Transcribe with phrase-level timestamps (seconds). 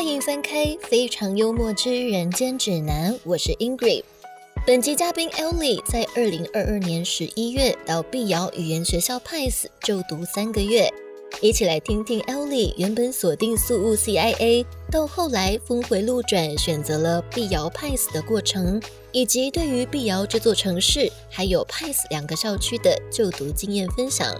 [0.00, 4.02] 欢迎翻开非常幽默之人间指南，我是 Ingrid。
[4.66, 10.90] 本集嘉宾 Ellie 在二零二二年十一月到碧瑶语言学校 PICE 就读三个月，
[11.42, 18.80] 一起来听听 Ellie 原本锁定宿务 CIA，到后来峰回路转选择了碧瑶 PICE 的过程，
[19.12, 24.34] 以及对于碧瑶这座城市还有 PICE 两个校区的就读经验分享。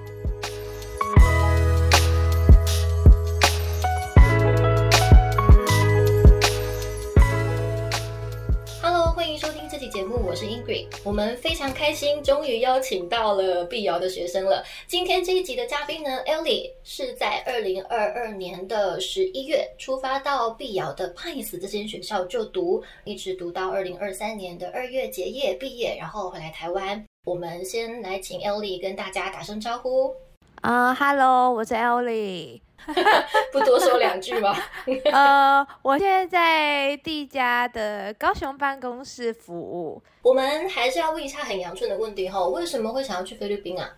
[10.01, 10.87] 节目，我是 Ingrid。
[11.05, 14.65] 我们非常开心，终于邀请到了碧瑶的学生了。
[14.87, 27.05] 今天这一集的嘉宾呢，Ellie 是在二零二二年的十一月出发到碧瑶的 Pines 这间学校就读，一直读到二零二三年的二月结业毕业，然后回来台湾。
[27.27, 30.15] 我们先来请 Ellie 跟大家打声招呼。
[30.61, 32.61] 啊、h e l l o 我是 Ellie。
[33.53, 34.57] 不多说两句吗？
[35.13, 43.89] 呃，我现在在地家的高雄办公室服务，我们还是要问一下很阳春的问题哈，为什么会想要去菲律宾啊？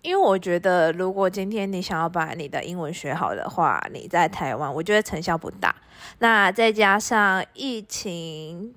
[0.00, 5.74] 因为我觉得如果今天你想要把你的英文学好的话，你在台湾，我觉得成效不大。
[6.18, 8.74] 那再加上疫情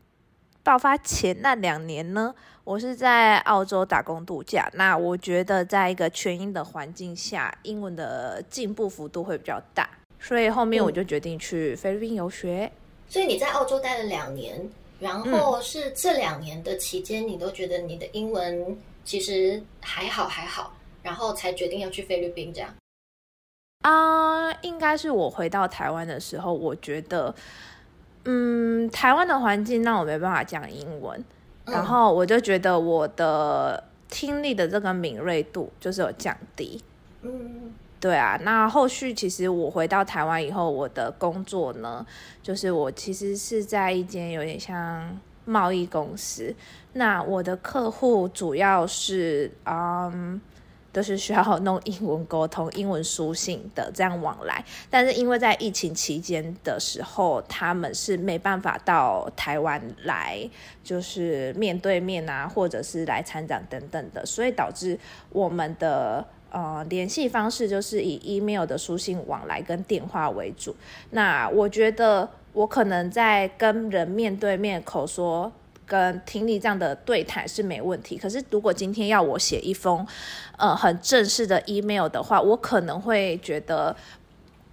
[0.66, 4.68] 爆发前那两年呢，我是在澳洲打工度假。
[4.74, 9.88] 那我觉得在一个全英的环境下，英文的进步幅度会比较大，
[10.20, 12.72] 所以后面我就决定去菲律宾游学。
[13.08, 14.68] 所以你在澳洲待了两年，
[15.00, 22.74] 然后是这两年的期间，你都觉得你的英文其实还好还好，然后才决定要去菲律宾这样。
[23.84, 27.36] 啊、应该是我回到台湾的时候，我觉得，
[28.26, 31.24] 嗯，台湾的环境让我没办法讲英文，
[31.66, 36.82] 然后我就觉得我的听力的这个敏锐度就是有降低。
[37.22, 42.06] 嗯，对啊，那后续其实我回到台湾以后，我的工作呢，
[42.44, 46.54] 就是我其实是在一间有点像贸易公司，
[46.94, 50.42] 那我的客户主要是嗯。
[50.96, 60.50] 都是需要弄英文沟通、英文书信的这样往来，但是因为在疫情期间的时候，他们是没办法到台湾来，
[60.82, 64.98] 就是面对面啊，或者是来参展等等的，所以导致
[65.32, 70.74] 我们的呃联系方式就是以 email 的书信往来跟电话为主。
[71.10, 75.52] 那我觉得我可能在跟人面对面口说。
[75.86, 80.06] 跟听力这样的对谈是没问题，可是如果今天要我写一封，
[80.58, 83.96] 呃，很正式的 email 的话，我可能会觉得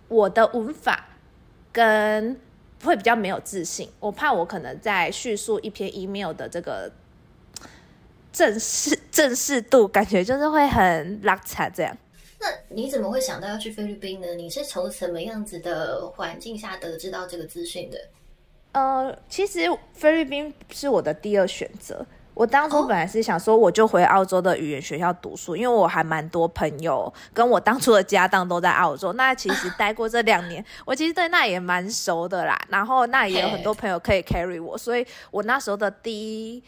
[0.09, 1.09] 我的文法
[1.71, 2.41] 跟
[2.84, 6.91] 会比较没有自信，我怕我可能在叙述一篇 email 的这个
[8.33, 11.97] 正式正式度，感觉就是会很拉差这样。
[12.41, 14.34] 那你怎么会想到要去菲律宾呢？
[14.34, 17.99] 你是从什么样子的环境下得知到这个资讯的？
[18.72, 19.60] 呃，其实
[19.93, 22.05] 菲律宾是我的第二选择。
[22.34, 29.12] 我当初哦本来是想说，我就回澳洲的语言学校读书，因为我还蛮多朋友跟我当初的家当都在澳洲。
[29.12, 32.59] 那其实 待过这两年，我其实对那也蛮熟的啦。
[32.71, 36.65] 然后那也有很多朋友可以 carry 我，所以我那时候的第一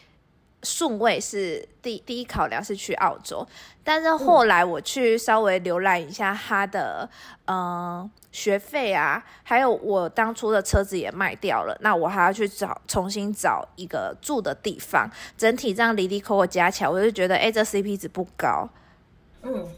[0.62, 3.46] 顺位是第第一考量是去澳洲。
[3.82, 7.08] 但是后来我去稍微浏览一下他的
[7.46, 15.08] 嗯、呃学费啊，还有我当初的车子也卖掉了，那我还要去找重新找一个住的地方，
[15.38, 18.68] 整体这样离离扣扣加起来，我就觉得哎，这 CP 值不高。
[19.42, 19.68] 嗯，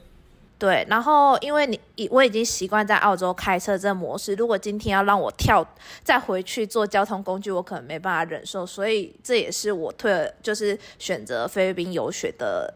[0.58, 5.62] 对，然后因为你已我已经习惯在澳洲开车这模式，如果今天要让我跳
[6.02, 12.72] 再回去做交通工具，我可能没办法忍受，所以这也是我退了，就是选择菲律宾游学的，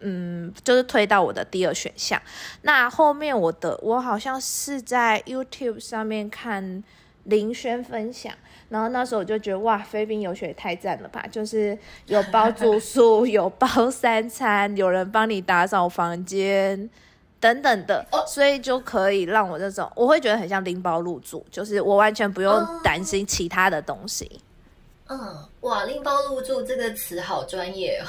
[0.00, 2.20] 嗯，就是推到我的第二选项。
[2.62, 6.82] 那后面我的我好像是在 YouTube 上面看
[7.24, 8.32] 林轩分享。
[8.68, 11.24] 然后那时候我就觉得哇，菲律宾游学也太赞了吧！
[11.30, 16.90] 就是有包住宿， 有包三餐，有人帮你打扫房间
[17.38, 24.28] 等等的，哦所以就可以让我这种我会觉得很像拎包入住，就是我完全不用哦担心其他的东西。
[25.08, 25.18] 嗯，
[25.60, 28.06] 哇，拎包入住这个词好专业哦，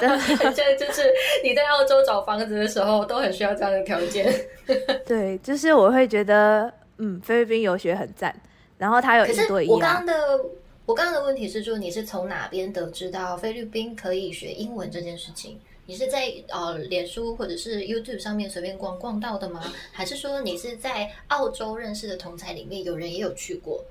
[0.00, 1.10] 真的 很像 就是
[1.42, 4.32] 你在澳洲找房子的时候都很需要这样的条件。
[5.06, 8.34] 对，就是我会觉得嗯，菲律宾游学很赞，
[8.76, 10.40] 然后它有一对一啊我刚刚，的
[10.84, 15.58] 我刚刚的问题是说，你是从哪边得知到菲律宾可以学英文这件事情？
[15.86, 19.72] 你是在呃脸书或者是 YouTube 上面随便逛逛到的吗？
[19.90, 23.82] 还是说你是在澳洲认识的同才里面有人也有去过？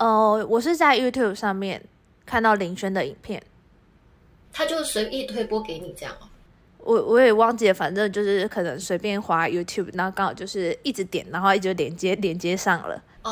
[0.00, 1.84] 呃，我是在 YouTube 上面
[2.24, 3.42] 看到林轩的影片，
[4.50, 6.26] 他就随意推播给你这样哦。
[6.78, 13.02] 我我也忘记了，反正就是可能随便滑 YouTube，然后刚好就是一直点，然后一直连接连接上了。
[13.24, 13.30] 哦，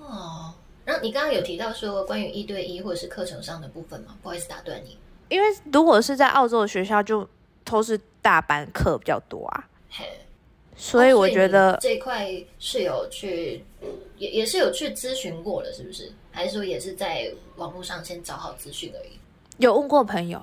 [0.00, 0.54] 哦，
[0.86, 4.16] 然后你刚刚有提到说关于一对一或者是课程上的部分吗？
[4.22, 4.96] 不好意思打断你。
[5.28, 7.28] 因为如果是在澳洲的学校，就
[7.64, 9.68] 都是大班课比较多啊。
[9.90, 10.06] 嘿，
[10.74, 12.26] 所以我觉得这一块
[12.58, 13.62] 是有去，
[14.18, 16.12] 也也是有去咨询过了，是不是？
[16.30, 19.18] 还是说也是在网络上先找好资讯而已？
[19.58, 20.42] 有问过朋友，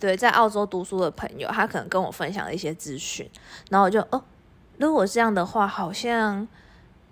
[0.00, 3.28] 对，在澳洲读书的朋友，他可能跟我分享了一些资讯，
[3.70, 4.22] 然后我就哦，
[4.78, 6.46] 如果这样的话，好像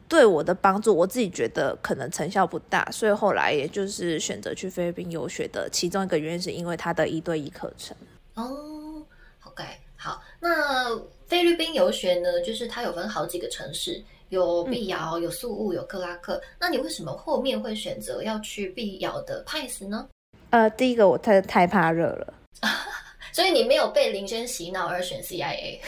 [0.08, 7.96] 对我的帮助，我自己觉得可能成效不大，所以后来也就是选择去菲律宾游学的其中一个原因，是因为他的一对一课程。
[8.34, 9.02] 哦
[9.44, 9.64] ，OK，
[9.96, 16.40] 好，那菲律宾游学呢，就是它有分好几个城市，有碧瑶、有宿务、有克拉克。
[16.58, 20.08] 那你为什么后面会选择要去碧瑶的派斯呢？
[20.50, 22.34] 呃，第一个我太太怕热了，
[23.32, 25.80] 所以你没有被林轩洗脑而选 CIA。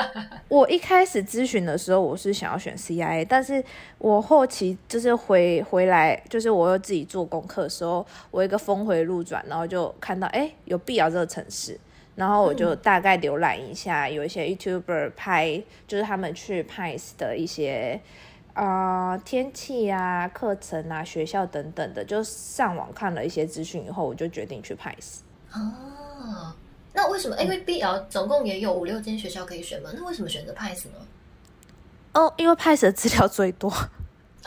[0.48, 3.62] 我一开始咨询的时候，我是想要选 CIA，但是
[3.98, 11.78] 我后期就是回回来，就是我又自己做功课的时候，我一个峰回路转，然后就看到哎有碧瑶这个城市，
[12.16, 18.00] 然后我就大概浏览一下，有一些 YouTuber 拍，就是他们去拍的一些。
[18.54, 25.18] 啊，天气啊，课程啊，学校等等的，就上网看了一些资讯以后，我就决定去 PACE。
[25.52, 26.54] 哦，
[26.94, 27.36] 那为什么？
[27.42, 30.92] 因为 BL 总共也有五六间学校可以选嘛，那为什么选择 PICE 呢？
[32.14, 33.70] 哦，因为 PICE 的资料最多。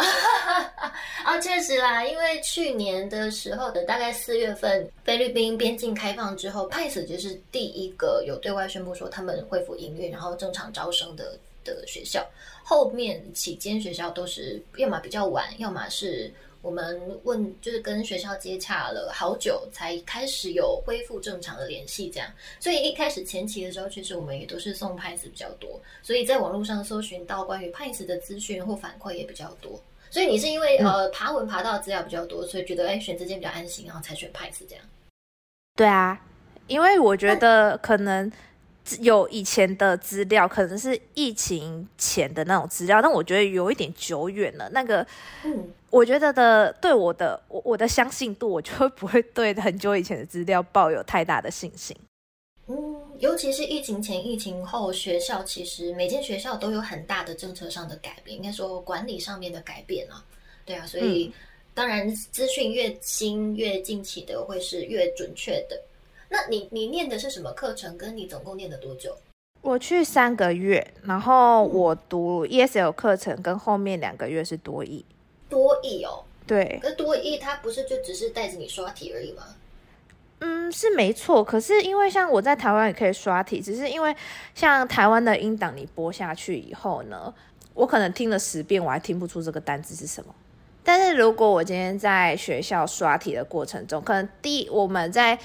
[1.30, 11.38] 啊，确实啦，因为去年的时候的大概四月份，菲律宾边境开放之后，派斯就是第一个有对外宣布说他们恢复营运，然后正常招生的。
[11.66, 12.26] 的学校
[12.64, 16.32] 后面几间学校都是要么比较晚，要么是
[16.62, 22.32] 我们问就是跟学校接洽了好久才开始有恢复正常的联系，这样。
[22.62, 29.80] 所以一开始前期的时候，其实我们也都是送派子比较多，所以在网络上搜寻到关于派子的资讯或反馈也比较多。
[30.10, 34.84] 所以你是因为呃爬文爬到资料比较多，所以觉得哎选这间比较安心，然后才选派子这样。
[35.76, 36.20] 对啊，
[36.68, 38.32] 因为我觉得可能。
[39.02, 44.68] 有以前的资料，可能是疫情前的那种资料，但我觉得有一点久远了。
[44.72, 45.06] 那个，
[45.44, 51.96] 嗯，我觉得的对我的我我的相信度，我就会不会对很久以前的资料抱有太大的信心。
[52.66, 60.24] 嗯，尤其是疫情前、疫情后，学校其实每间学校都有很大的政策上的改变，应该说管理上面的改变啊。
[60.66, 61.34] 对啊，所以
[61.74, 65.82] 当然资讯越新越近期的，会是越准确的。
[66.30, 67.98] 那你你念的是什么课程？
[67.98, 69.18] 跟你总共念了多久？
[69.62, 75.04] 我去三个月，然后我读 ESL 课程，跟后面两个月是多译。
[75.50, 76.80] 多译哦，对。
[76.82, 79.56] 可多译它不是就只是带着你刷题而已吗？
[80.40, 81.44] 嗯，是没错。
[81.44, 84.16] 可是因为像我在台湾也可以刷题，只是因为
[84.56, 87.34] 像台湾的音档你播下去以后呢，
[87.74, 90.34] 我可能听了十遍，我还听不出这个单字是什么。
[90.84, 95.38] 但是如果我今天在学校刷题的过程中，可能第我们在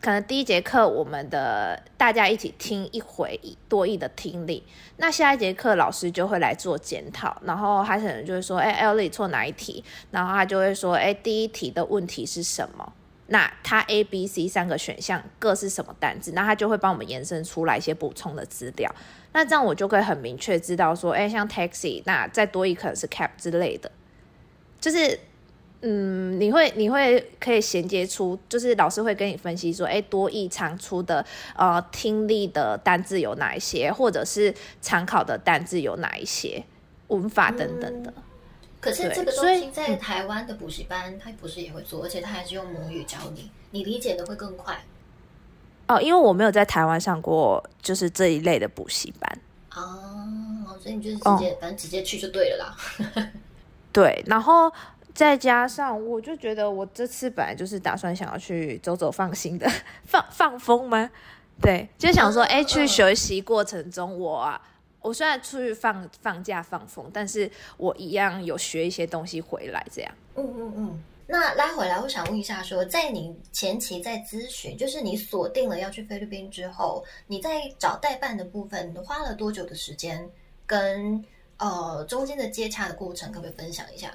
[0.00, 4.62] 可能第一节课我们的大家一起听一回多义的听力，
[4.96, 9.82] 那下一节课老师就会来做检讨，然后他可能就会说，哎，Ellie 错哪一题？
[10.10, 12.92] 然后他就会说，哎，第一题的问题是什么？
[13.26, 16.32] 那它 A、B、C 三个选项各是什么单字？
[16.32, 18.94] 那他就会帮我们延伸出来一些补充的资料。
[19.32, 23.90] 那这样我就可以很明确知道说，哎，像 taxi，那再多一可能是 cab 之类的，
[24.80, 25.18] 就是。
[25.86, 31.22] 嗯，你会你会可以衔接出，就是老师会跟你分析说，哎，多义常出的
[31.54, 36.64] 呃听力的单字有哪一些，或者是常考的单字有哪一些，
[37.08, 38.14] 文法等等的。
[38.84, 44.84] 可是这个东西在台湾的补习班，他不是也会做，而且他还是用母语教你，你理解的会更快。
[45.88, 49.38] 哦，因为我没有在台湾上过就是这一类的补习班。
[49.74, 53.32] 哦，所以你就是直接反正直接去就对了啦。
[53.92, 54.70] 对，然后。
[55.14, 59.70] 再加上，我就觉得我这次本来就是打算想要去走走放心的
[60.04, 61.08] 放放风吗？
[61.62, 64.60] 对，就想说，哎，去学习过程中，我啊，
[65.04, 70.10] 我虽然出去放放假放风，但是我一样有学一些东西回来，这样。
[70.34, 71.02] 嗯嗯嗯。
[71.26, 80.26] 那拉回来，我想问一下，说在你前期在咨询，就是你锁定了要去菲律宾之后，你在找代办的部分花了多久的时间？
[80.66, 81.22] 跟
[81.58, 84.10] 呃中间的接洽的过程，可不可以分享一下？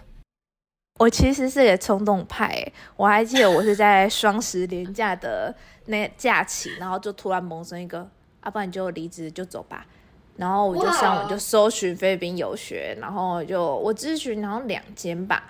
[1.00, 5.56] 我其实是个冲动派，我还记得我是在双十连假的
[5.86, 8.10] 那假期，然后就突然萌生一个，
[8.44, 9.86] 要不然你就离职就走吧，
[10.40, 15.44] 然后我就上网就搜寻菲律宾游学，然后就我咨询然后两间吧，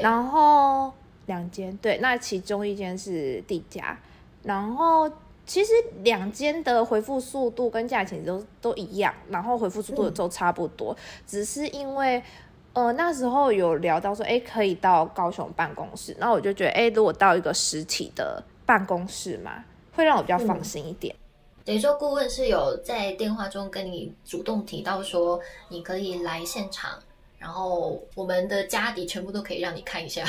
[0.00, 0.92] 然后
[1.26, 3.98] 两间对，那其中一间是地家，
[4.42, 5.10] 然后
[5.44, 5.72] 其实
[6.02, 10.96] 两间的回复速度跟价钱都都一样，然后回复速度都差不多，
[11.26, 12.22] 只是因为。
[12.74, 19.62] 呃，那时候有聊到说，哎，可以到高雄办公室，那我就觉得，哎，如果到一个实体的办公室嘛，
[19.94, 21.14] 会让我比较放心一点。
[21.64, 26.98] 等于说，顾问是有在电话中跟你主动提到说，你可以来现场，
[27.38, 30.24] 然后我们的家底全部都可以让你看一下，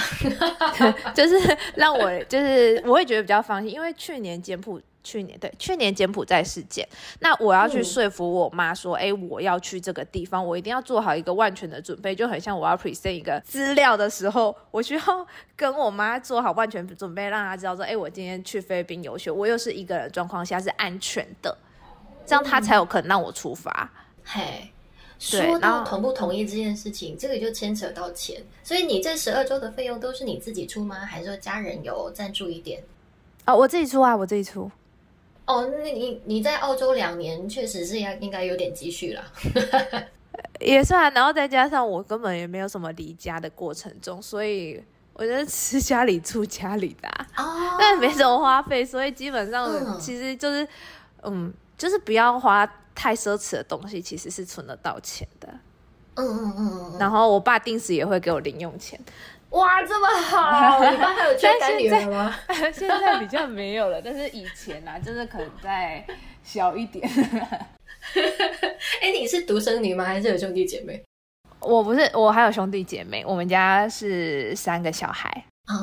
[1.13, 6.87] 就是让我就是我会觉得比较放心，因为去年柬埔寨去年对去年柬埔寨事件，
[7.19, 21.57] 那我要去说服我妈说，哎，我要去这个地方，我一定要做好一个万全的准备，就很像我要 present 一个资料的时候，我需要跟我妈做好万全准备，让她知道说，哎，我今天去菲律宾游学，我又是一个人状况下是安全的，
[22.25, 23.91] 这样她才有可能让我出发。
[24.23, 24.71] 嘿，
[25.19, 30.95] 说到同不同意这件事情，这个就牵扯到钱，所以你这十二周的费用都是你自己出吗？
[30.95, 32.81] 还是说家人有赞助一点？
[33.45, 34.71] 啊，我自己出啊，我自己出。
[35.45, 39.23] 哦，那你你在澳洲两年，确实是要应该有点积蓄了，
[40.61, 41.13] 也算。
[41.13, 44.81] 然后再加上我根本也没有什么离家的过程中，所以
[45.13, 50.67] 我觉得吃家里住家里的，哦，但没什么花费，所以基本上其实就是，
[51.23, 55.49] 嗯，就是不要花太奢侈的东西，其实是存得到钱的。
[56.15, 56.97] 嗯嗯嗯嗯。
[56.99, 58.99] 然后我爸定时也会给我零用钱。
[59.53, 60.83] 哇，这么好！
[60.91, 62.35] 你爸还有缺干女儿吗？
[62.73, 66.05] 现在比较没有了，但是以前啊，就是可能再
[66.43, 67.07] 小一点。
[69.01, 70.03] 哎，你是独生女吗？
[70.03, 71.03] 还是有兄弟姐妹？
[71.59, 73.23] 我不是，我还有兄弟姐妹。
[73.25, 75.29] 我们家是三个小孩
[75.67, 75.77] 啊，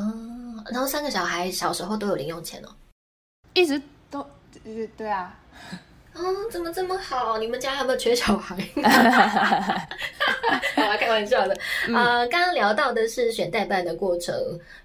[0.70, 2.68] 然后三个小孩小时候都有零用钱哦，
[3.54, 4.28] 一直都，
[4.96, 5.38] 对啊。
[6.20, 7.38] 哦，怎么这么好？
[7.38, 8.56] 你们家有没有缺小孩？
[10.76, 11.56] 好啊，开玩笑的。
[11.86, 14.34] 呃，刚刚聊到的是选代办的过程，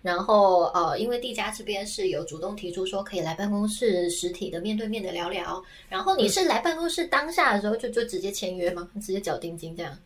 [0.01, 8.87] 然后呃，因为地家这边是有主动提出说可以来办公室实体的面对面的聊聊，然后你是来办公室当下的时候就就直接签约吗？
[8.95, 9.97] 直接缴定金这样？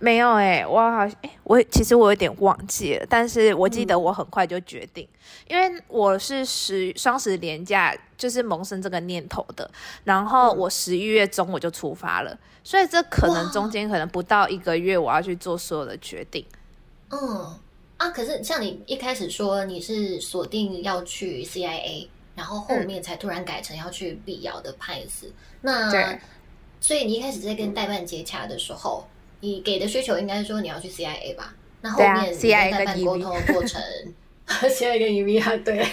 [0.00, 5.06] 没有哎，我好哎，我其实我有点忘记了，但是我记得我很快就决定，
[5.46, 9.70] 因为我是十双十年假就是萌生这个念头的，
[10.02, 16.44] 然后我十一月中我就出发了，所以这可能中间可能不到一个月，我要去做所有的决定。
[17.10, 17.54] 嗯
[17.98, 26.18] 啊，可是像你一开始说你是锁定要去 CIA，然后后面才突然改成要去必要的派司，那
[26.80, 29.06] 所以你一开始在跟代办接洽的时候。
[29.42, 31.52] 你给的需求应该是说你要去 CIA 吧？
[31.80, 33.82] 那后面在代办沟通的过程，
[34.46, 35.84] CIA 跟 EV 啊，对，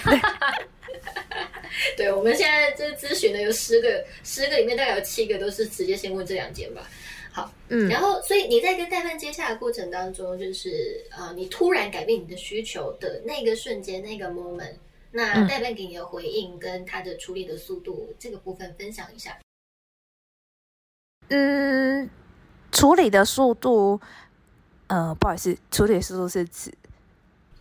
[1.98, 6.88] 对，我们现在这咨询的有十个，十个里面大概有七个都是直接先问这两间吧。
[7.32, 14.74] 好，嗯，然后所以你在跟代办接洽的过程当中，就是呃，你突然改变你的需求的那个瞬间，那个 moment，
[15.10, 19.36] 那代办给你的回应跟他的处理的速度，这个部分分享一下。
[21.30, 22.08] 嗯。
[22.72, 24.00] 处理的速度，
[24.86, 26.72] 呃，不好意思，处理速度是指，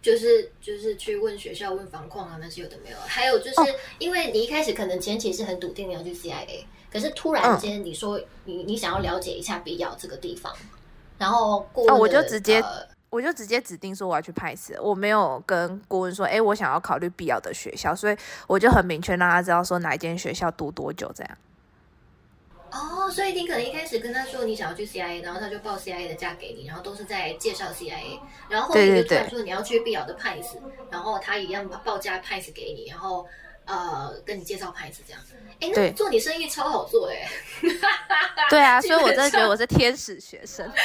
[0.01, 2.97] 就是就是去问学校问房况啊，那些有的没有。
[3.05, 3.55] 还有就是
[3.97, 10.53] 因为你一开始可能前期是很笃定你要去 CIA，可是突然间你说你你想要了解一下必要这个地方，
[11.17, 12.63] 然后顾问我就直接
[13.09, 18.15] 我就直接指定说我要去派斯，我没有跟顾问说，哎，我想要考虑必要的学校，所以
[18.47, 21.37] 我就很明确让他知道说哪一间学校读多久这样。
[22.71, 30.61] 哦，所以你可能一开始跟他说你想要去 CIA，然后他就报 CIA 的价给你，然后都是在介绍 CIA，然后后面就突然说你要去必要的派斯，
[30.91, 33.27] 然后他一样报价派斯给你，然后
[33.65, 35.21] 呃跟你介绍派斯这样。
[35.59, 37.27] 哎，那做你生意超好做哎。
[38.49, 40.71] 对啊， 所以我真的觉得我是天使学生。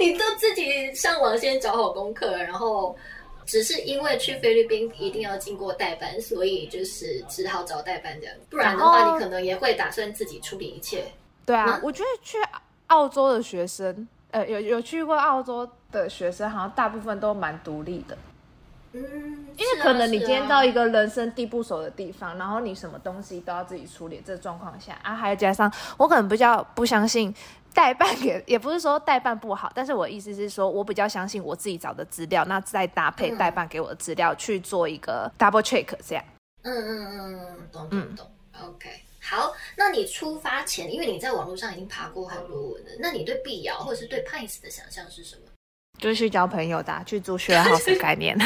[0.00, 2.96] 你都自己上网先找好功课，然后。
[3.46, 8.34] 只是因为去菲律宾一定要经过代班，所以就是只好找代班这样。
[8.50, 11.04] 不然的话，你可能也会打算自己处理一切。
[11.44, 12.38] 对啊，我觉得去
[12.86, 18.16] 澳洲的学生，呃，有有去过澳洲的学生，好像大部分都蛮独立的。
[18.92, 19.02] 嗯，
[19.56, 27.34] 因为可能你今天到一个人生地不熟的地方，然后你什么东西都要自己处理，这状况下啊，还加上我可能比较不相信。
[27.74, 36.24] 代办也也不是说代办不好，但是我意思是说，我比较相信我自己找的资料，那再搭配代办给我的资料去做一个 double check，这样。
[36.62, 38.30] 嗯嗯嗯，懂懂懂。
[38.62, 38.88] OK，
[39.20, 45.42] 好，那你出发前，因为你在网络上已经爬过很多文了，那你对碧瑶或者是对 Pines 的想象是什么？
[45.98, 48.38] 就是去交朋友的，去做 share house 的概念。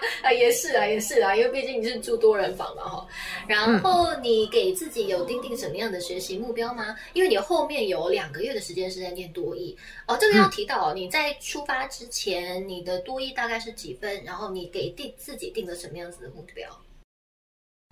[0.22, 3.06] 啊，也是啊，也是啊，因为毕竟你是住多人房嘛，哈。
[3.46, 6.96] 然后你给自己有定定什么样的学习目标吗？
[7.12, 9.76] 因为你后面有两个月的时间是在念多艺
[10.06, 10.16] 哦。
[10.20, 14.22] 这个要提到哦，你在出发之前，你的多艺大概是几分？
[14.24, 16.68] 然后你给定自己定了什么样子的目标？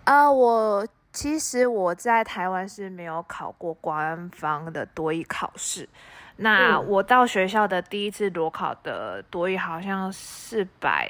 [0.04, 5.88] 啊，我其实我在台湾是没有考过官方的多语考试。
[6.36, 11.08] 那我到学校的第一次裸考的多语好像四百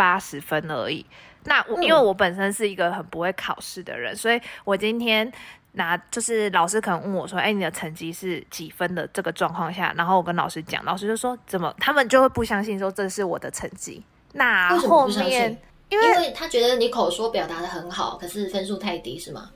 [0.00, 1.04] 八十分而已。
[1.44, 5.30] 那我因为我本身是一个很不会考试的人，所以我今天
[5.72, 14.02] 拿就是老师可能问我说：“哎，你的成绩是几分的？”这个状况下，然后我跟老师讲，老师就说：“怎么？”他们就会不相信说这是我的成绩。
[14.32, 15.60] 那后面。
[15.90, 19.50] 因为他觉得你口说表达的很好，可是分数太低，是吗？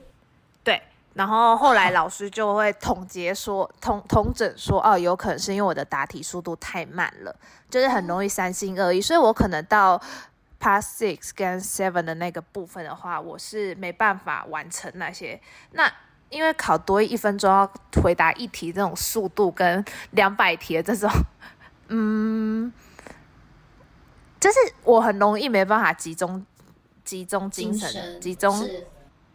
[0.65, 0.81] 对，
[1.13, 7.33] 然后后来老师就会统结说， 统统整说，哦，有可能是因为我的答题速度太慢了，
[7.69, 9.97] 就是很容易三心二意，所以我可能到
[10.59, 15.39] past six 跟 seven 的那个部分的话，我是没办法完成那些。
[15.71, 15.91] 那
[16.29, 17.71] 因为考多一分钟要
[18.01, 21.09] 回答一题这种速度，跟两百题的这种，
[21.87, 22.73] 嗯。
[24.37, 26.45] 就是我很容易没办法集中
[27.03, 28.69] 集中精神，集中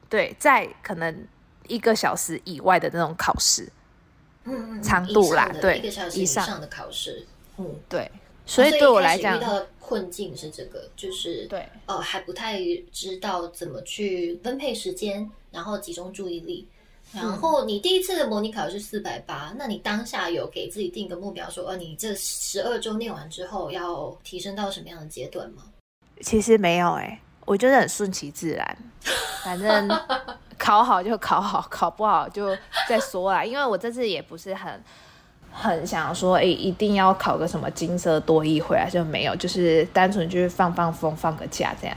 [0.09, 1.27] 对在可能
[1.67, 3.69] 一个小时以外的那种考试，
[4.45, 8.09] 嗯嗯，长度啦，对，一个小时以上的考试，嗯，对，
[8.47, 9.41] 所以对我来讲
[9.91, 12.61] 困境是这个，就是对，呃，还不太
[12.93, 16.65] 知道怎么去分配时间，然后集中注意力。
[17.13, 25.65] 然后你第一次的模拟考是四百八，那你当下有给自己定个目标，说，呃，你这十二周念完之后要提升到什么样的阶段吗？
[26.21, 28.79] 其实没有哎，我觉得很顺其自然，
[29.43, 29.89] 反正
[30.57, 32.57] 考好就考好，考不好就
[32.89, 33.45] 再说啦。
[33.45, 34.81] 因为我这次也不是很
[35.53, 41.97] 很想说，哎，一定要考个什么金色多一回来就没有，就是单纯就是放放风，放个假这样。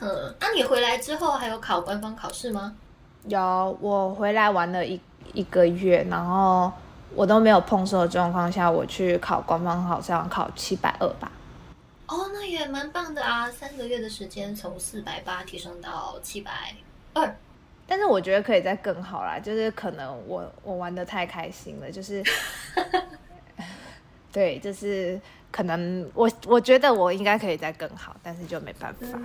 [0.00, 2.74] 嗯，那你回来之后还有考官方考试吗？
[3.28, 5.00] 有，我回来玩了一
[5.32, 6.70] 一个月，然后
[7.14, 11.30] 我都没有碰车的状况下，我去考官方考试，考七百二吧。
[12.08, 13.50] 哦，那也蛮棒的啊！
[13.50, 16.74] 三个月的时间，从四百八提升到七百
[17.14, 17.36] 二。
[17.86, 22.22] 但是我觉得可以再更好啦，就是可能我我玩的太开心了，就是
[24.32, 25.20] 对，就是
[25.50, 29.18] 可能我我觉得我应该可以再更好，但是就没办法。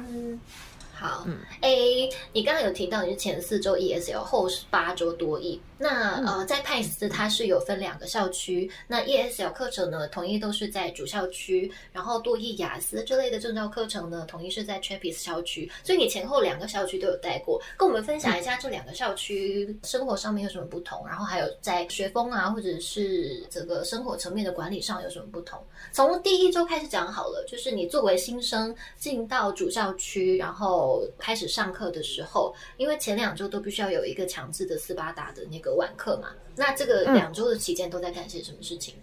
[1.02, 5.60] 好，嗯，，A，，你刚刚有提到你是前四周 ESL，后八周多 E。
[5.80, 25.60] 那呃，在派斯它是有分两个校区，那 ESL 课程呢，统一都是在主校区，然后多 E 雅思这类的证照课程呢，统一是在 Trappist 校区，所以你前后两个校区都有带过，跟我们分享一下这两个校区生活上面有什么不同，然后还有在学风啊，或者是这个生活层面的管理上有什么不同。
[25.92, 35.72] 从第一周开始讲好了，就是你作为新生进到主校区，然后开始上课的时候，因为前两周都必须要有一个强制的斯巴达的那个。
[35.82, 36.28] 晚课嘛，
[36.58, 38.96] 那这个两周的期间都在干些什么事情？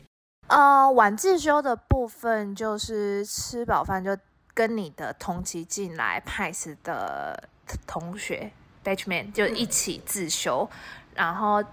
[0.48, 4.16] 呃，晚自修的部分就是吃饱饭就
[4.54, 7.48] 跟你的同期进来派斯的
[7.86, 8.52] 同学
[8.84, 10.68] batchman 就一起自修，
[11.14, 11.64] 然后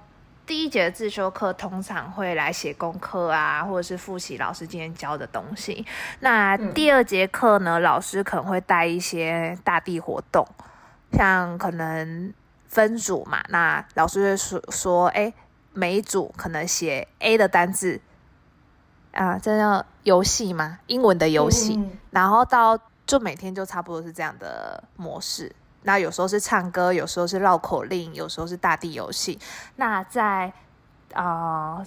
[0.46, 5.86] 第一节自修课通常会来写功课啊，或者是复习老师今天教的东西。
[6.20, 10.48] 那第二节课呢，老师可能会带一些大地活动，
[11.12, 12.34] 像可能。
[12.68, 15.32] 分组嘛，那老师就说说，哎，
[15.72, 18.02] 每一组可能写 A 的单字，
[19.14, 21.80] 啊，这叫游戏嘛，英文的游戏。
[22.12, 22.78] 然后到
[23.08, 25.50] 就每天就差不多是这样的模式。
[25.86, 29.40] 那有时候是唱歌，有时候是绕口令，有时候是大地游戏。
[29.78, 30.52] 那在
[31.14, 31.82] 啊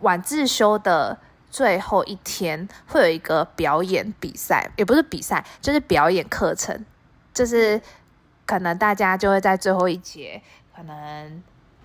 [0.00, 1.18] 晚自修的
[1.50, 6.84] 最后一天，会有一个表演比赛，也不是比赛，就是表演课程，
[7.32, 7.80] 就是。
[8.46, 10.42] 可能大家就会在最后一节，
[10.74, 11.42] 可能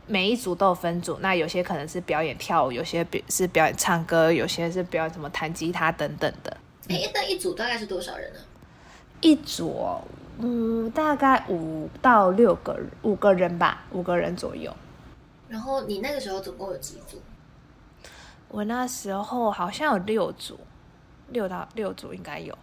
[0.08, 6.58] 每一组都有分组，那有些可能是表演跳舞，有些是表演唱歌，有些是表演什么弹吉他等等的。
[6.90, 8.40] 哎，那一组大概是多少人呢？
[9.22, 9.80] 一组，
[10.40, 14.76] 嗯，大概五到六个，五个人吧，五个人左右。
[15.48, 17.22] 然后你那个时候总共有几组？
[18.48, 20.60] 我那时候好像有六组，
[21.30, 22.58] 六到六组应该有。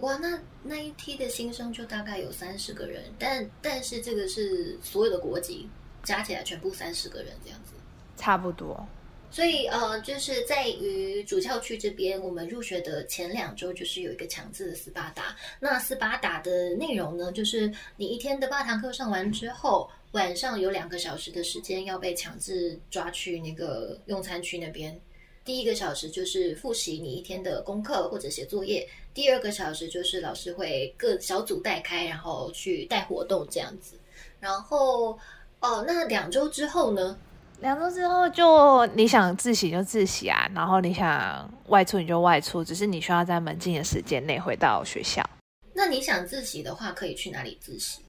[0.00, 5.68] 哇，那那一梯的新生就大概有三十个人，但但是这个是所有的国籍
[6.02, 7.72] 加起来全部三十个人这样子，
[8.16, 8.86] 差不多。
[9.34, 15.36] 所以呃，就是在于主校区这边，我们入学的前两周就是有一个强制的斯巴达。
[15.58, 24.96] 那斯巴达的内容呢，就是你一天的八堂课上完之后，晚上有两个小时的时间要被强制抓去那个用餐区那边。
[25.44, 33.98] 第一个小时就是复习你一天的功课或者写作业，第二个小时就是老师会各小组带开，然后去带活动这样子。
[34.38, 35.18] 然后
[35.58, 37.18] 哦，那两周之后呢？
[37.60, 45.24] 两周之后就你想自习就自习啊，然后你想外出你就外出，只是你需要在门禁的时间内回到学校。
[45.72, 48.02] 那你想自习的话，可以去哪里自习？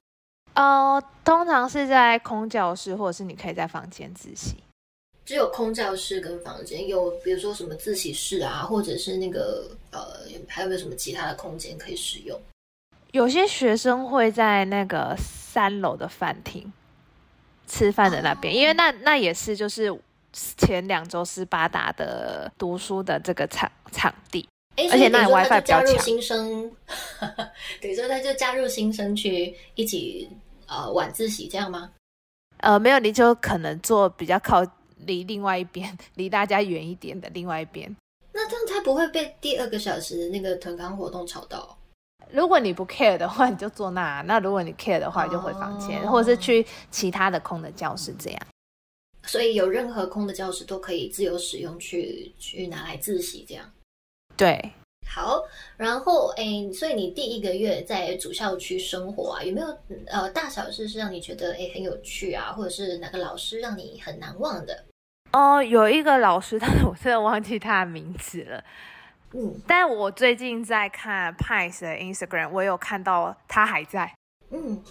[0.54, 4.56] 哦，通常是在空教室，或者是你可以在房间自习。
[5.24, 12.38] 只有空教室跟房间，有比如说什么自习室啊，或者是那个呃，还有没有什么其他的空间可以使用？
[13.10, 16.72] 有些学生会在那个三楼的饭厅
[17.66, 19.92] 吃饭的那边，因为那那也是就是
[20.32, 24.48] 前两周斯巴达的读书的这个场场地。
[24.90, 25.98] 而且那 WiFi 比较强。
[25.98, 26.70] 新生，
[27.80, 30.28] 等于说他就加入新生去一起
[30.66, 31.92] 呃晚自习这样吗？
[32.58, 34.62] 呃，没有，你就可能坐比较靠
[35.06, 37.96] 离另外一边， 离大家远一点的另外一边。
[38.32, 41.75] 那这样他不会被第二个小时那个团康活动吵到？
[42.30, 48.40] 如果你不 care 的话，你就坐那；那如果你 care 的话，就回房间，或者是去其他的空的教室这样。
[49.24, 53.64] 所以有任何空的教室都可以自由使用，去去拿来自习这样。
[54.36, 54.72] 对，
[55.08, 55.42] 好，
[55.76, 59.66] 然后诶，所以你第一个月在主校区生活啊，有没有
[60.06, 64.84] 呃大小事是让你觉得诶很有趣啊，或者是哪个老师让你很难忘的？
[65.32, 68.62] 哦，有一个老师，但是我真的忘记他的名字了。
[69.32, 74.12] 嗯，但我最近在看 Pies 的 Instagram，我有看到他还在。
[74.50, 74.82] 嗯，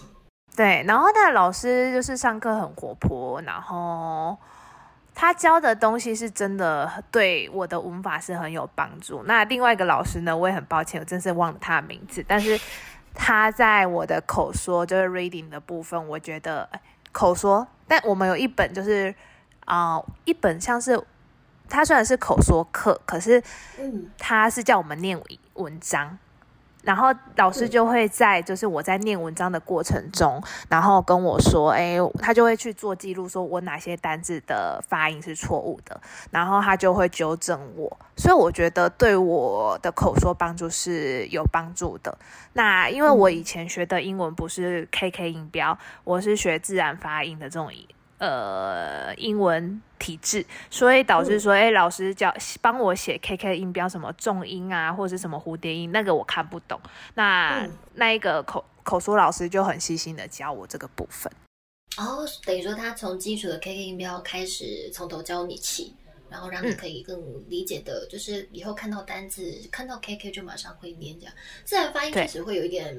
[0.54, 4.36] 对，然后那个老师就是上课很活泼，然后。
[5.18, 9.22] 他教的东西是真的对我的文法是很有帮助。
[9.22, 12.22] 那另外一个老师呢，我也很抱歉，我真是忘了他的名字。
[12.28, 12.60] 但是
[13.14, 16.68] 他在我的口说，就是 reading 的部分，我觉得
[17.12, 17.66] 口说。
[17.88, 19.14] 但我们有一本就是
[19.64, 21.02] 啊，一本像是
[21.68, 23.42] 他虽然是口说课，可是
[23.78, 25.20] 嗯，他是叫我们念
[25.54, 26.18] 文章。
[26.82, 36.00] 然后老师就会在，就是我在念文章的过程中，然后跟我说，哎，他就会去做记录，说我哪些单字的发音是错误的，
[36.30, 37.98] 然后他就会纠正我。
[38.16, 42.16] 所以我觉得对我的口说帮助是有帮助的。
[42.52, 47.74] 那因为我以前学的英文不是 KK 音标，我是学自然发音的这种
[48.18, 49.80] 呃英文。
[49.98, 56.78] 体质，所以导致说，哎，老师教帮我写 K K 音标，什么重音啊，或者是什么蝴蝶音，那个我看不懂。
[57.14, 61.32] 那那一个口口说老师就很细心的教我这个部分。
[61.96, 65.94] 哦，等于说他从基础的 K K 音标开始，从头教你起，
[66.28, 71.18] 然后让你可以更理解的，就是以后看到单字，看到 K K 就马上会念。
[71.18, 72.94] 这样自然发音确实会有一点，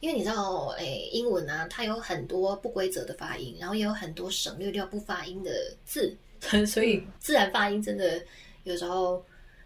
[0.00, 5.50] 因为你知道，哎，英文啊，它有很多不规则的发音，然后也有很多省略掉不发音的
[5.84, 6.16] 字。
[6.66, 8.18] 所以自然发音真的
[8.64, 9.22] 有时候，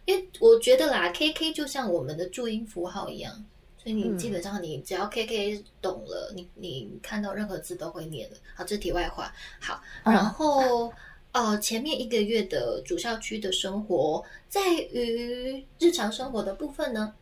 [0.06, 3.32] 因为我觉得啦，K K 就像我们的注音符号一样，
[3.80, 8.36] 所以你基本上你只要 K K 懂了，你你看到任何字都会念了。
[8.56, 9.32] 好，这题外话。
[9.60, 10.92] 好，然后
[11.30, 17.14] 呃，前面一个月的主校区的生活，在于日常生活的部分呢，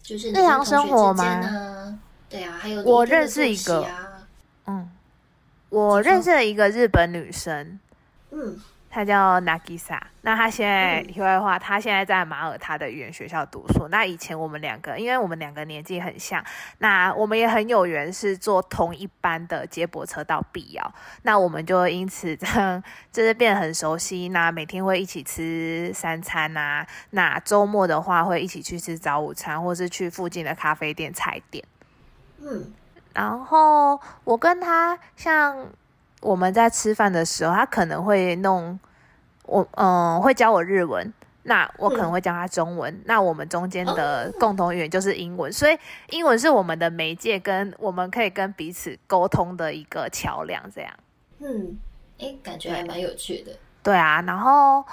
[0.00, 2.00] 就是日常生活吗？
[2.28, 3.86] 对啊，还有我认识一个，
[4.66, 4.90] 嗯，
[5.68, 7.78] 我认识了一个日本女生，
[8.30, 8.58] 嗯。
[8.88, 13.88] 她叫 Nagisa，那她现在题外话，她现在在马耳他的语言学校读书。
[13.88, 16.42] 那以前我们两个，因为我们两个年纪很像，
[16.78, 24.30] 那我们也很有缘，是坐同一班的接驳车到必要，那我们就因此 这样就是变得很熟悉。
[24.30, 31.62] 那每天会一起吃三餐啊，那周末的话会一起去吃早午餐，或是去附近的咖啡店、菜店。
[32.46, 32.72] 嗯，
[33.12, 35.66] 然后我跟他像
[36.20, 38.78] 我们在吃饭的时候，他可能会弄。
[39.48, 45.78] 我嗯会教我日文，那我可能会教他中文，那我们中间的共同语言就是英文，所以
[46.10, 50.92] 英文是我们的媒介，跟我们可以跟彼此沟通的一个桥梁，这样。
[51.38, 51.78] 嗯，
[52.18, 53.52] 哎，感觉还蛮有趣的。
[53.84, 54.84] 对啊，然后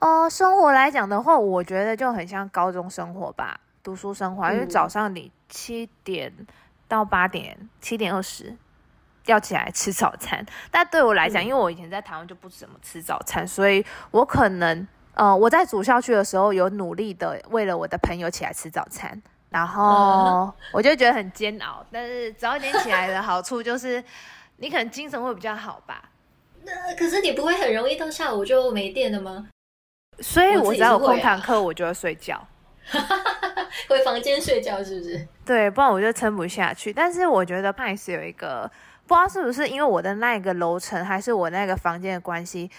[0.00, 6.30] 呃，生活来讲的话，我觉得就很像高中生活吧，读书生活，因为早上你七点
[6.94, 8.56] 到八点，七点二十。
[9.26, 21.82] 要起来吃早餐，但对我来讲，因为我以前在台湾就不怎么吃早餐，所以我可能呃我在主校区的时候有努力的为了我的朋友起来吃早餐，然后 我就觉得很煎熬。
[21.90, 24.04] 但是早一点起来的好处就是
[24.58, 26.10] 你可能精神会比较好吧。
[26.62, 29.48] 那可是你不会很容易到下午就没电了吗？
[30.18, 32.46] 所以我只要有空堂课，我就会睡觉，
[33.88, 35.28] 回房间睡觉是不是？
[35.44, 36.92] 对，不然我就撑不下去。
[36.92, 38.70] 但是我觉得派斯有一个。
[39.06, 42.70] 不知道是不是因为我的那个楼层，还是我那个房间的关系，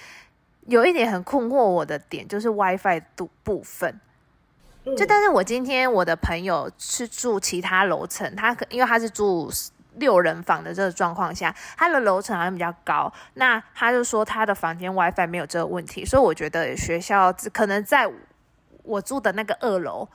[0.65, 4.01] 有一点很困惑我的点，就是 WiFi 度部分。
[4.97, 9.51] 就但是我今天我的朋友是住其他楼层，他可因为他是住
[9.97, 18.11] 六人房的这个状况下，他的楼层好像比较高，那他就说他的房间 WiFi 没有这个问题，所以我觉得学校可能在
[18.81, 20.09] 我住的那个二楼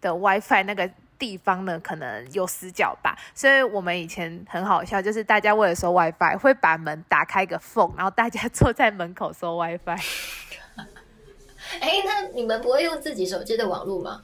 [0.00, 3.16] 的 WiFi 那个地方呢，可能有死角吧。
[3.34, 9.96] 所以我们以前很好笑，就是大家为了收 WiFi，会把门打开个缝，然后大家坐在门口收 WiFi。
[11.80, 14.22] 哎，那你们不会用自己手机的网络吗？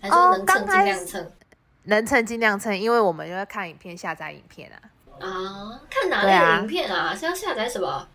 [0.00, 1.32] 还是能蹭尽量蹭？
[1.84, 4.78] 能蹭尽量蹭，因为我们就要看影片、下载影片啊。
[5.20, 7.14] 啊，看哪类影片啊？
[7.14, 8.08] 是要下载什么？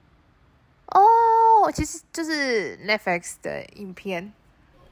[0.88, 4.34] 哦，其实就是 Netflix 的影片。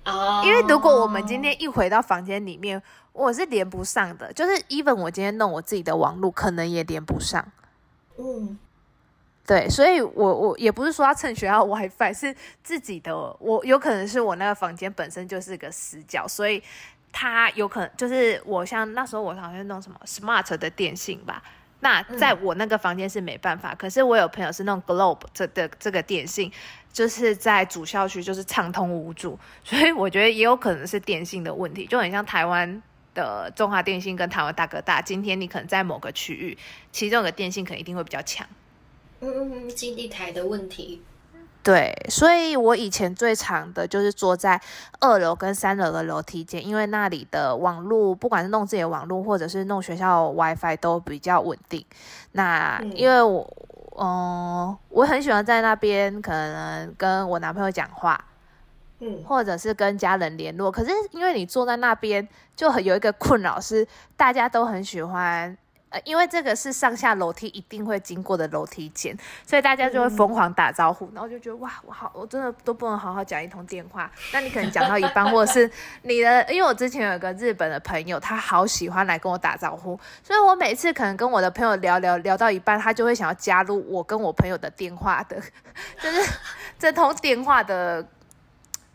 [0.07, 0.41] 哦。
[0.45, 2.81] 因为如果我们今天一回到房间里面，
[3.13, 4.31] 我是连不上的。
[4.33, 7.45] 就是 even 我今天弄我自己的网络，可能也连不上。
[8.17, 8.57] 嗯。
[9.45, 13.15] 对，所以我我也不是说要蹭学校 WiFi，是自己的。
[13.39, 16.61] 我有可能是我那个房间本身就是个死角，所以
[17.13, 21.41] 它有可能就是我像那时候我好像弄什么 Smart 的电信吧。
[21.79, 26.51] 那在我那个房间是没办法，可是我有朋友是那种 Globe 这的这个电信，
[26.91, 32.81] 就是在主校区就是畅通无阻，所以我觉得也有可能是电信的问题，就很像台湾
[33.13, 36.57] 的中华电信跟台湾大哥大，今天你可能在某个区域，
[36.91, 38.47] 其中有个电信可能一定会比较强。
[39.19, 41.01] 嗯嗯嗯，基地台的问题。
[41.67, 44.57] 对，所以我以前最长的就是坐在
[45.01, 51.85] 二楼跟三楼的楼梯间，因为那里的网络，不管是弄自己的网络，或者是弄学校 WiFi 都比较稳定。
[52.31, 53.45] 那因为我，
[53.99, 58.23] 嗯，我很喜欢在那边，可能跟我男朋友讲话，
[59.01, 60.71] 嗯，或者是跟家人联络。
[60.71, 62.25] 可是因为你坐在那边，
[62.55, 65.57] 就很有一个困扰是，大家都很喜欢。
[65.97, 74.11] 呃，因为这个是上下楼梯一定会经过的楼梯间，所以大家就会疯狂打招呼，然后就觉得哇，我好，我真的都不能好好讲一通电话。
[74.33, 75.69] 那你可能讲到一半，或者是
[76.03, 85.41] 你的，因为我之前有一个日本的朋友，他好喜欢来跟我打招呼，所以我每次可能跟我的朋友聊聊聊到一半，他就会想要加入我跟我朋友的电话的，
[86.01, 86.29] 就是
[86.77, 88.05] 这通电话的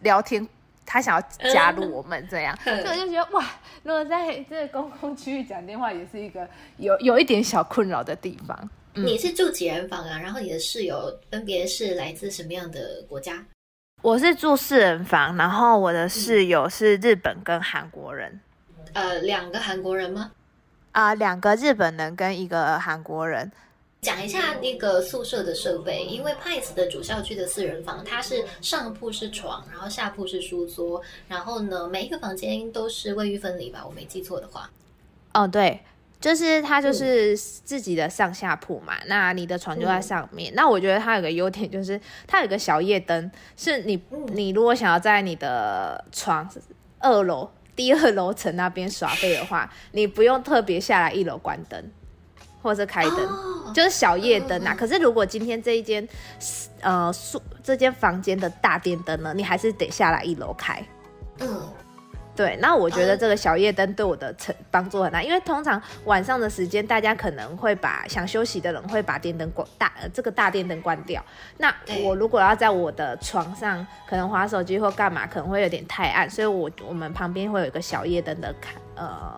[0.00, 0.46] 聊天。
[0.92, 3.42] 他想要加入我们这样，所以我就觉得哇，
[3.82, 8.70] 如果在这个公共区域讲电话，也是一个有有一点小困扰的地方。
[8.92, 10.18] 你是住几人房啊？
[10.18, 13.42] 然后你的室友分别是来自什么样的国家？
[14.02, 18.38] 我是住四人房，然后我的室友是日本跟韩国人。
[18.92, 20.32] 呃，两个韩国人吗？
[20.90, 23.50] 啊，两个日本人跟一个韩国人。
[24.02, 33.84] 讲一下那个宿舍的设备，因为派斯的主校区的四人房，它是上铺是床，然后下铺是书桌，然后呢，每一个房间都是卫浴分离吧？
[33.86, 34.68] 我没记错的话。
[35.34, 35.80] 哦，对，
[36.20, 40.52] 就是它就是自己的上下铺嘛，那你的床就在上面。
[40.56, 46.50] 那我觉得它有个优点就是它有个小夜灯，是你你如果想要在你的床
[46.98, 51.92] 二楼第二楼层那边耍废的话，你不用特别下来一楼关灯。
[52.62, 54.74] 或者开灯，就是小夜灯啊。
[54.74, 56.06] 可是如果今天这一间，
[56.80, 60.82] 呃，宿这间房间的大电灯呢，你还是得下来一楼开。
[61.40, 61.60] 嗯，
[62.36, 62.56] 对。
[62.60, 71.24] 那我觉得这个小夜灯对我的成帮助很大，因为通常晚上的时间，大家可能会把想休息的人会把电灯关大，这个大电灯关掉。
[71.58, 79.36] 那我如果要在我的床上可能划手机或干嘛，可能会有点太暗，所以我我们旁边会有一个小夜灯的开呃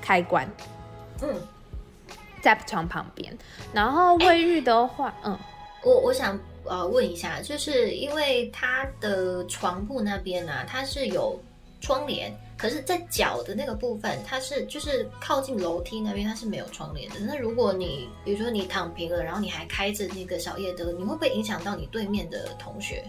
[0.00, 0.48] 开关。
[1.22, 1.28] 嗯。
[2.42, 3.32] 在床旁边，
[3.72, 5.38] 然后卫浴的话，嗯，
[5.84, 11.40] 我我想呃问一下，就是因为他的床铺那边啊，它是有
[11.80, 17.20] 窗帘，可是，在脚的那个部分，它是就是靠近楼梯那边，它是没有窗帘的。
[17.20, 23.04] 那如果你比如说你躺平了，然后你还开着那个小夜灯，你会不会影响到你对面的同学？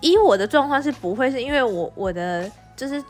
[0.00, 3.02] 以我的状况是不会，是因为我我的就是。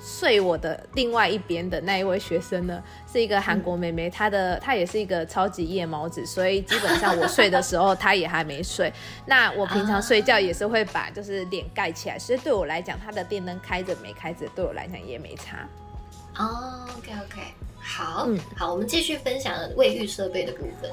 [0.00, 2.82] 睡我的另外一边的那一位学生呢，
[3.12, 8.90] 是一个韩国妹妹，她的她也是一个超级夜猫子，所以基本上我睡的时候，她也还没睡。
[9.26, 15.68] 那我平常睡觉也是会把就是脸盖起来，所以对我来讲，她的电灯开着没开着，对我来讲也没差。
[16.38, 17.42] 哦，OK OK，
[17.78, 20.90] 好，嗯，好，我们继续分享卫浴设备的部分。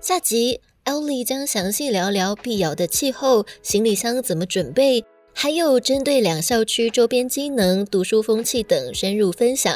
[0.00, 0.60] 下集。
[0.84, 9.74] Ellie 将详细聊聊碧瑶的气候、行李箱怎么准备，还有针对两校区周边机能、读书风气等深入分享，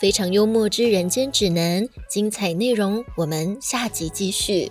[0.00, 4.70] 非常幽默之人间指南，精彩内容我们下集继续。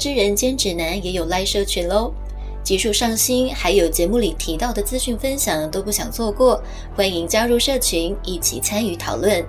[0.00, 2.10] 之人间指南也有 live 社群喽，
[2.64, 6.58] 技术上新，还有节目里提到的资讯分享都不想错过，
[6.96, 9.44] 欢迎加入社群一起参与讨论。